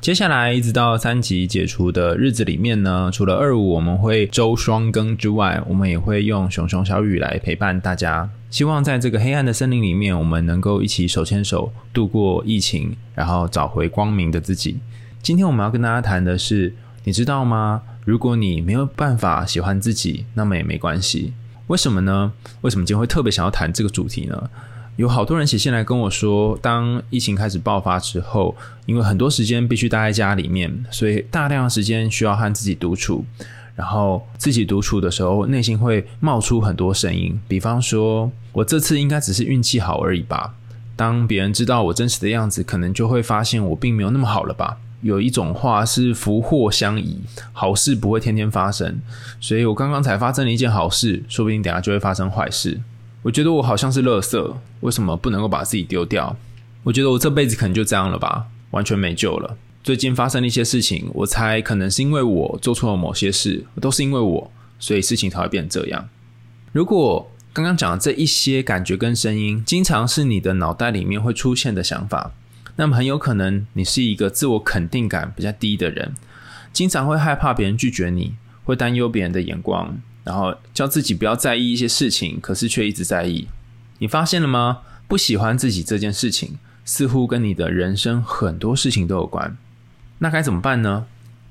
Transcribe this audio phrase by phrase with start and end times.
[0.00, 8.30] 接下来一直到三级解除的日子里面呢，除了二五我们会周双更之外，我们也会用熊熊小雨来陪伴大家。
[8.48, 14.78] 希望在这个黑暗的森林里面，我们能够一起手牵手度过疫情，然后找回光明的自己。
[15.20, 16.74] 今天我们要跟大家谈的是，
[17.04, 17.82] 你知道吗？
[18.04, 21.34] 如果你没有办法喜欢自己，那么也没关系。
[21.66, 22.32] 为什么呢？
[22.62, 24.48] 为什么今天会特别想要谈这个主题呢？
[24.98, 33.24] 有好多人写信来跟我说，当疫情开始爆发之后，因为很多时间必须待在家里面，所以大量的时间需要和自己独处。
[33.76, 40.56] 然后自己独处的时候，内心会冒出很多声音，比方说：“我这次应该只是运气好而已吧。”
[40.96, 44.78] 当别人知道我真实的样子，可能就会发现我并没有那么好了吧。
[45.02, 47.20] 有一种话是福祸相依，
[47.52, 49.00] 好事不会天天发生，
[49.40, 52.80] 所以我刚刚才发生了一件好事，说不定等下就会发生坏事。
[53.22, 56.36] 我觉得我好像是垃圾，为什么不能够把自己丢掉？
[56.84, 59.56] 我觉得我这辈子可能就这样了吧，完全没救了。
[59.82, 66.08] 最近发生了一些事情，我猜可能是因为我做错了某些事，都是因为我，所以事情才会变这样。
[66.72, 72.32] 如果刚刚讲的这一些感觉跟声音，经常是你的脑袋里面会出现的想法，
[72.76, 76.14] 那么很有可能你是一个自我肯定感比较低的人，
[76.72, 79.98] 经常会害怕别人拒绝你，会担忧别人的眼光。
[80.28, 83.48] 然后叫自己不要在意一些事情，可是却一直在意。
[83.98, 84.80] 你发现了吗？
[85.08, 89.56] 不喜欢自己这件事情，似乎跟你的人生很多事情都有关。
[90.18, 91.06] 那该怎么办呢？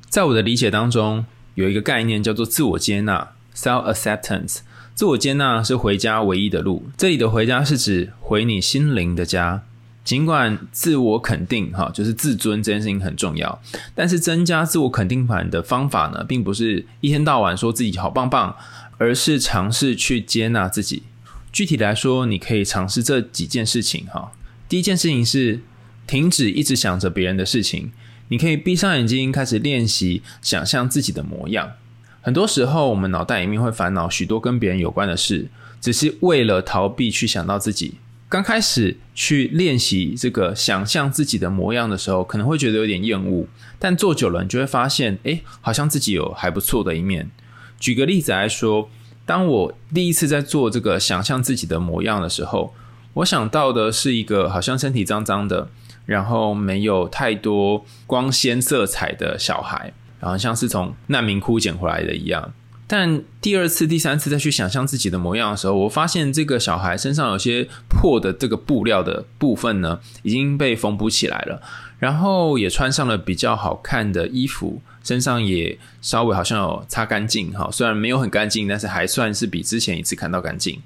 [0.09, 4.59] 在我的理解当中，有一个概念叫做自我接纳 （self acceptance）。
[4.93, 6.91] 自我接纳是回家唯一的路。
[6.95, 9.63] 这里的回家是指回你心灵的家。
[10.07, 13.61] 尽管自我肯定，哈，就是自尊这件事情很重要，
[13.93, 18.55] 但是增加自我肯定感的方法呢，并不是一天到晚说自己好棒棒，
[18.97, 21.03] 而是尝试去接纳自己。
[21.51, 24.31] 具体来说，你可以尝试这几件事情，哈。
[24.69, 25.59] 第一件事情是
[26.07, 27.91] 停止一直想着别人的事情，
[28.29, 31.73] 你可以闭上眼睛，开始练习想象自己的模样。
[32.21, 35.49] 很多时候，我们脑袋里面会烦恼许多跟别人有关的事，
[35.81, 37.95] 只是为了逃避去想到自己。
[38.29, 43.47] 刚开始去练习这个想象自己的模样的时候，可能会觉得有点厌恶，
[43.79, 47.31] 但做久了，你就会发现，哎，好像自己有还不错的一面。
[47.79, 48.89] 举个例子来说，
[49.25, 52.73] 当我第一次在做这个想象自己的模样的时候，
[53.13, 55.69] 我想到的是一个好像身体脏脏的，
[56.05, 62.53] 然后没有太多光鲜色彩的小孩，然后像是从难民窟捡回来的一样。
[62.89, 71.61] 但第二次、第三次再去想象自己的模样的时候，我发现这个小孩身上有些破的这个布料的部分呢，已经被缝补起来了，
[71.99, 80.81] 然后也穿上了比较好看的衣服，身上也稍微好像有擦干净哈，虽然没有很干净，但是还算是比之前一次看到干净。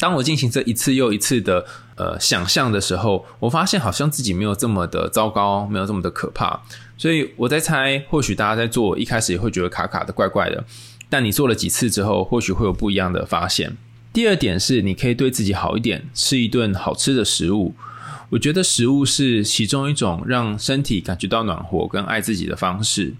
[0.00, 6.60] 当我进行这一次又一次的呃想象的时候，我发现好像自己没有这么的糟糕，没有这么的可怕，
[6.96, 10.64] 所以我在猜，或许大家在做一开始也会觉得卡卡的、怪怪的。
[11.08, 13.76] 但你做了几次之后，或许会有不一样的发现。
[14.12, 17.74] 第二点是，你可以对自己好一点，吃一顿好吃的食物。
[18.30, 23.14] 我觉得食物是其中一种让身体感觉到暖和跟爱自己的方式。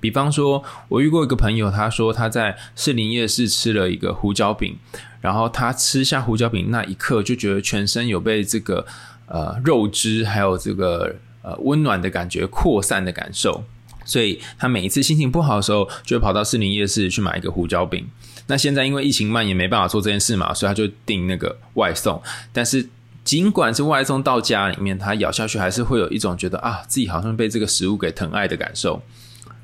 [0.00, 4.76] 比方说，我遇过一个朋友，他说他在士林夜市吃了一个胡椒饼，
[5.20, 8.86] 然后他吃下胡椒饼那一刻，就觉得全身有被这个
[9.26, 13.64] 呃肉汁还有这个呃温暖的感觉扩散的感受。
[14.08, 18.08] 所以他每一次心情不好的时候，就会跑到士林夜市去买一个胡椒饼。
[18.46, 22.20] 那现在因为疫情蔓延，没办法做这件事嘛，所以他就订那个外送。
[22.50, 22.88] 但是
[23.22, 29.02] 尽管是外送到家里面，他咬下去还是会有一种觉得啊，自己好像被这个食物给疼爱的感受。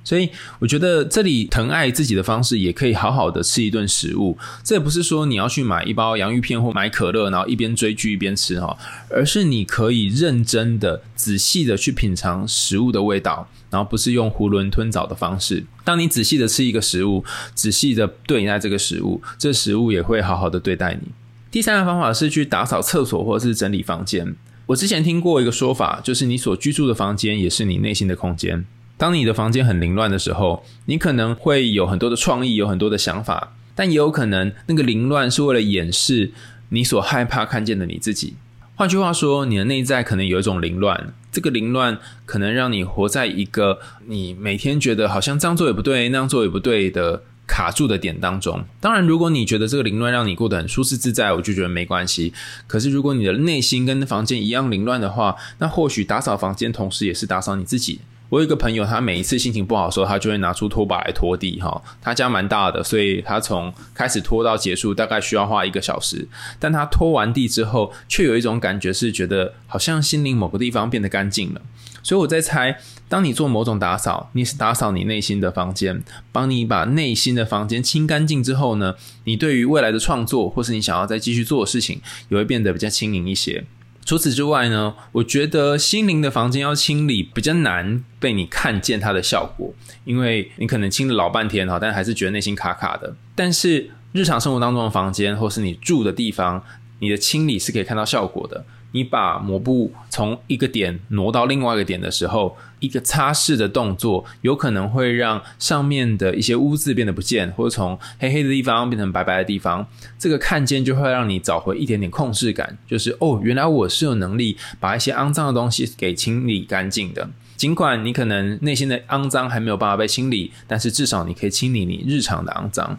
[0.05, 0.29] 所以
[0.59, 4.37] 我觉得这里疼爱自己的方式，也可以好好的吃一顿食物。
[4.63, 8.77] 这也不是说你要去买一包洋芋片或买可乐，然后一边追剧一边吃哈，
[9.09, 15.65] 而是你可以认真的、仔细的去品尝食物的味道，然后不是用囫囵吞枣的方式。
[15.83, 17.25] 当你仔细的吃一个食物，
[17.55, 21.09] 仔细的对待这个食物，这食物也会好好的对待你。
[21.51, 24.37] 第三个方法是去打扫厕所或者是整理房间。
[24.67, 28.65] 我之前听过一个说法，就是你所居住的房间也是你内心的空间。
[28.97, 36.33] 当你的房间很凌乱的时候，你可能会有很多的创意，有很多的想法，但也有可能那个凌乱是为了掩饰
[36.69, 38.35] 你所害怕看见的你自己。
[38.77, 48.65] 换句话说，你的内在可能有一种凌乱，这个凌乱可能让你活在一个你每天觉得好像这样做也不对，那样做也不对的卡住的点当中。
[48.81, 52.33] 当然，如果你觉得这个凌乱让你过得很舒适自在，我就觉得没关系。
[52.67, 58.01] 可是，如果你的内心跟房间一样凌乱的话，那或许打扫房间同时也是打扫你自己。
[58.35, 61.61] 我有一个朋友，他每一次心情不好的时候，他就会拿出拖把来拖地。
[61.61, 66.27] 哈，他家蛮大的，所以他从开始拖到结束大概需要花一个小时。
[66.59, 71.61] 但他拖完地之后，却有一种感觉是觉得好像心灵某个地方变得干净了。
[72.03, 72.77] 所以我在猜，
[73.09, 76.03] 当你做某种打扫，你是打扫你内心的房间，
[76.33, 82.01] 帮你把内心的房间清干净之后呢，你对于未来的创作，或是你想要再继续做的事情，
[82.31, 83.65] 也会变得比较轻盈一些。
[84.05, 89.73] 除此之外呢，我觉得心灵的房间要清理比较难被你看见它的效果，
[90.05, 93.17] 因为你可能清了老半天哈，但还是觉得内心卡卡的。
[93.35, 96.63] 但是日常生活当中的房间，或是你住的地方，
[96.99, 98.65] 你的清理是可以看到效果的。
[98.95, 109.85] 你把抹布从一个点挪到另外一个点的时候，一个擦拭的动作，有可能会让上面的一些污渍变得不见，或者从黑黑的地方变成白白的地方。
[110.17, 117.29] 这个看见就会让你找回一点点控制感，就是哦，原来我是有能力把一些肮脏的东西给清理干净的。
[117.57, 122.97] 尽管你可能内心的肮脏还没有办法被清理，但是至少你可以清理你日常的肮脏。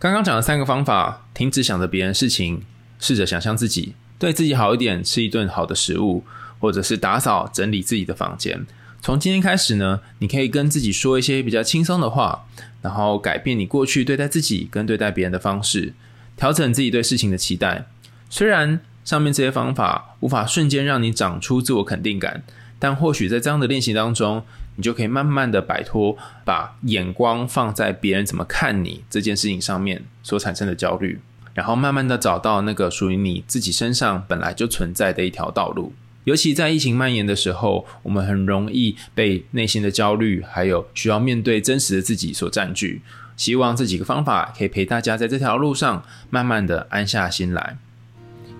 [0.00, 2.62] 刚刚讲的三个方法：停止想着别人事情，
[2.98, 3.94] 试着想象自己。
[4.18, 6.24] 对自己好一点，吃一顿好的食物，
[6.58, 8.66] 或者是打扫整理自己的房间。
[9.02, 12.46] 从今天开始呢，你可以跟自己说一些比较轻松的话，
[12.82, 15.92] 然后改变你过去对待自己跟对待别人的方式，
[16.36, 17.86] 调整自己对事情的期待。
[18.28, 22.42] 虽然上面这些方法无法瞬间让你长出自我肯定感，
[22.78, 24.42] 但或许在这样的练习当中，
[24.74, 31.20] 你就可以慢慢的摆脱把眼光放在别人怎么看你这件事情上面所产生的焦虑。
[31.56, 35.94] 然后慢慢的找到那个属于你自己身上本来就存在的一条道路，
[36.24, 43.00] 尤其在疫情蔓延的时候，我们很容易被内心的焦虑，还有需要面对真实的自己所占据。
[43.38, 47.78] 希望这几个方法可以陪大家在这条路上慢慢的安下心来。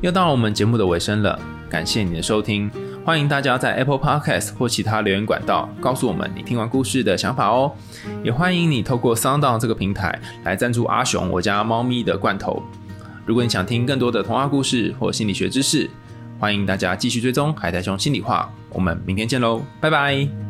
[0.01, 1.39] 又到我们节目的尾声了，
[1.69, 2.71] 感谢你的收听，
[3.05, 7.73] 欢迎大家在 Apple Podcast 或其他留言管道告诉我们你听完故事的想法哦。
[8.23, 12.63] 也欢迎你透过 Sound 这个平台来赞助阿雄我家猫咪的罐头。
[13.27, 15.91] 如果你想听更多的童话故事或心理学知识，
[16.39, 18.51] 欢迎大家继续追踪海苔熊心理话。
[18.71, 20.46] 我们明天见喽，拜拜。